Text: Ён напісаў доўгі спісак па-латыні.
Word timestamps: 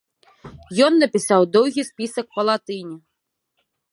Ён 0.85 0.93
напісаў 1.01 1.41
доўгі 1.57 1.81
спісак 1.89 2.25
па-латыні. 2.37 2.97